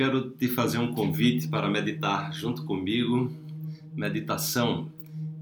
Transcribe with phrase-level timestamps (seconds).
[0.00, 3.32] Quero te fazer um convite para meditar junto comigo.
[3.96, 4.92] Meditação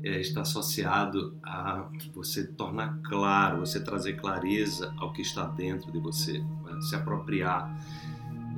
[0.03, 5.99] é, está associado a você tornar claro, você trazer clareza ao que está dentro de
[5.99, 6.43] você,
[6.89, 7.71] se apropriar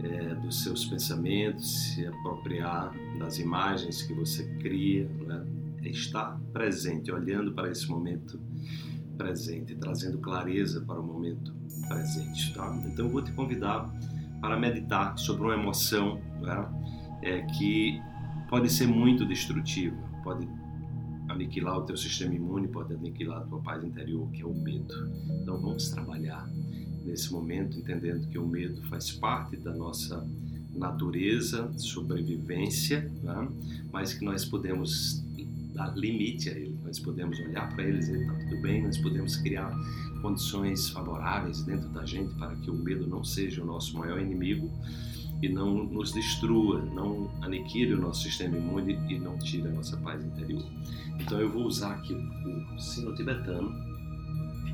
[0.04, 5.44] é, dos seus pensamentos, se apropriar das imagens que você cria, né?
[5.83, 8.38] estar presente, olhando para esse momento
[9.17, 11.53] presente, trazendo clareza para o momento
[11.88, 12.54] presente.
[12.54, 12.72] Tá?
[12.87, 13.92] Então eu vou te convidar
[14.40, 16.68] para meditar sobre uma emoção né,
[17.23, 18.01] é, que
[18.48, 20.48] pode ser muito destrutiva, pode
[21.29, 24.95] aniquilar o teu sistema imune, pode aniquilar a tua paz interior, que é o medo.
[25.43, 26.48] Então vamos trabalhar
[27.05, 30.27] nesse momento entendendo que o medo faz parte da nossa
[30.74, 33.48] natureza, sobrevivência, né,
[33.93, 35.24] mas que nós podemos
[35.79, 38.98] dar limite a ele, nós podemos olhar para ele e dizer, está tudo bem, nós
[38.98, 39.70] podemos criar
[40.21, 44.71] condições favoráveis dentro da gente para que o medo não seja o nosso maior inimigo
[45.41, 49.97] e não nos destrua, não aniquile o nosso sistema imune e não tire a nossa
[49.99, 50.65] paz interior.
[51.21, 53.73] Então eu vou usar aqui o sino tibetano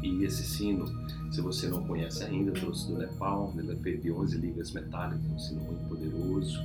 [0.02, 0.84] e esse sino,
[1.30, 5.24] se você não conhece ainda, trouxe do Nepal, ele é feito de 11 ligas metálicas,
[5.30, 6.62] um sino muito poderoso.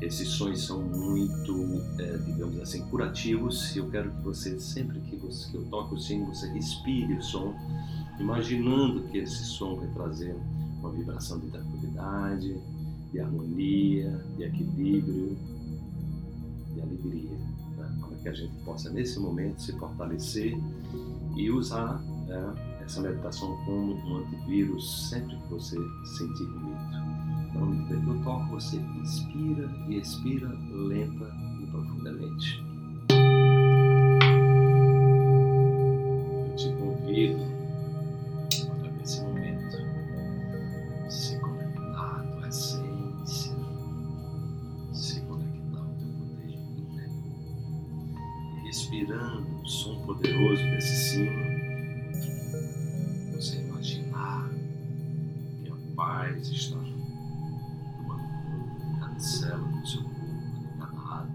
[0.00, 3.76] Esses sons são muito, é, digamos assim, curativos.
[3.76, 7.22] Eu quero que você, sempre que, você, que eu toque o sino, você respire o
[7.22, 7.54] som
[8.22, 10.36] imaginando que esse som vai trazer
[10.78, 12.56] uma vibração de tranquilidade,
[13.12, 15.36] de harmonia, de equilíbrio,
[16.72, 17.36] de alegria,
[17.76, 17.98] né?
[18.00, 20.56] para que a gente possa nesse momento se fortalecer
[21.36, 25.76] e usar né, essa meditação como um antivírus sempre que você
[26.16, 27.12] sentir medo.
[27.50, 32.71] Então, eu toco, você inspira e expira lenta e profundamente.
[48.92, 51.32] Respirando o som poderoso desse sino,
[53.32, 54.50] você imaginar
[55.64, 56.76] que a paz está
[57.96, 61.32] tomando cada célula do seu corpo, de cada lado.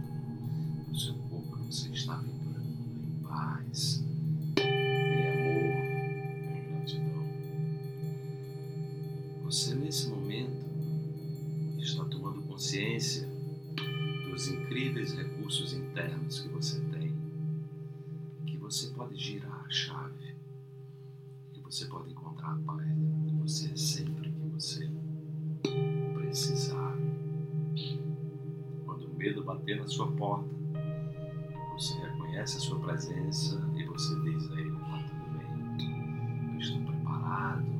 [0.88, 4.03] Do seu corpo, você está vibrando em paz.
[9.44, 10.67] Você nesse momento
[11.79, 13.28] está tomando consciência
[14.29, 16.97] dos incríveis recursos internos que você tem
[18.67, 20.35] você pode girar a chave
[21.53, 22.85] e você pode encontrar a paz
[23.25, 24.91] de você sempre que você
[26.13, 26.97] precisar.
[28.85, 30.50] Quando o medo bater na sua porta,
[31.72, 36.81] você reconhece a sua presença e você diz a ele: está tudo bem, eu estou
[36.81, 37.76] preparado,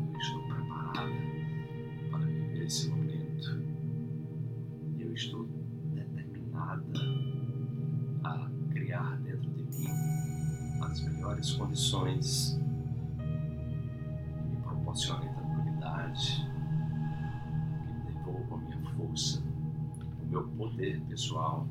[11.02, 12.59] melhores condições
[13.18, 16.47] que me proporcionem tranquilidade,
[17.85, 19.44] que me devolvam a minha força,
[20.22, 21.68] o meu poder pessoal,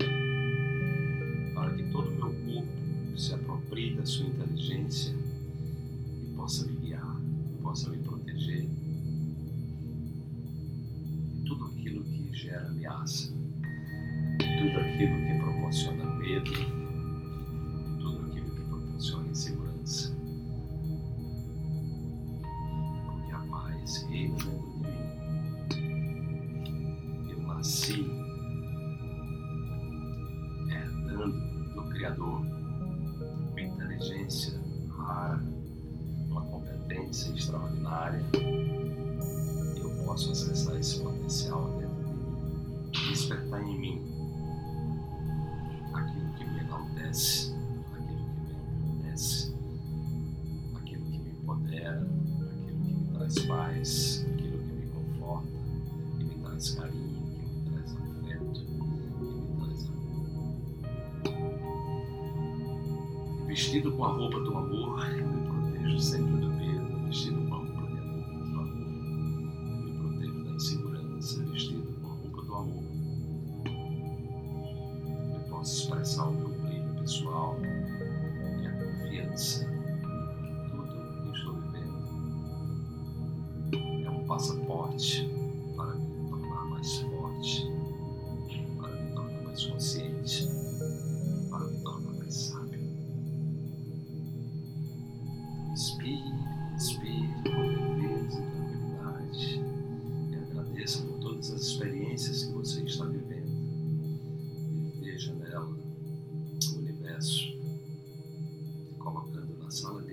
[1.55, 7.17] para que todo o meu corpo se aproprie da sua inteligência e possa me guiar,
[7.63, 8.69] possa me proteger
[11.33, 13.33] de tudo aquilo que gera ameaça,
[14.39, 16.86] de tudo aquilo que proporciona medo
[31.97, 32.43] Criador
[33.53, 34.61] uma inteligência
[34.99, 35.43] rara,
[36.29, 38.23] uma competência extraordinária.
[39.79, 44.03] Eu posso acessar esse potencial dentro de mim, despertar em mim
[45.95, 47.57] aquilo que me enaltece
[53.27, 55.49] traz paz, aquilo que me conforta,
[56.19, 57.16] que me traz carinho,
[63.57, 67.57] Vestido com a roupa do amor, eu me protejo sempre do medo, vestido com a
[67.57, 68.77] roupa de amor, do amor,
[69.71, 72.85] eu me protejo da insegurança, vestido com a roupa do amor.
[75.33, 77.57] Eu posso expressar o meu brilho pessoal
[78.61, 79.77] e a confiança
[84.27, 85.36] passaporte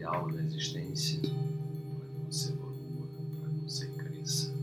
[0.04, 3.08] material da existência para que você evolua,
[3.40, 4.54] para que você cresça,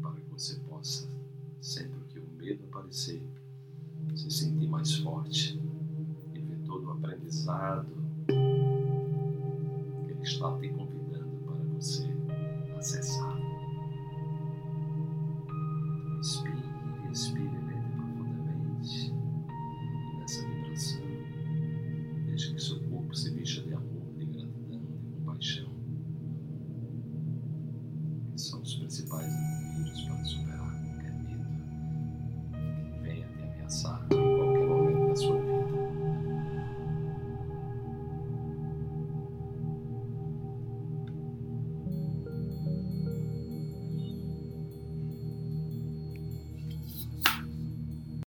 [0.00, 1.06] para que você possa,
[1.60, 3.22] sempre que o medo aparecer,
[4.14, 5.60] se sentir mais forte
[6.34, 7.86] e ver todo o aprendizado
[8.26, 12.08] que ele está te convidando para você
[12.78, 13.36] acessar.
[16.06, 16.57] Então,